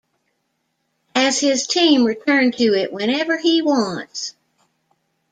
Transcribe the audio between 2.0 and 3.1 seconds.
return to it